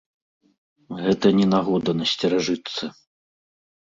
Гэта 1.01 1.27
не 1.39 1.45
нагода 1.53 1.93
насцеражыцца. 1.99 2.89